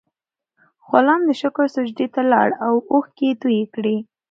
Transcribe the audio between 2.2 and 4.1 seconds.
لاړ او اوښکې یې تویې کړې.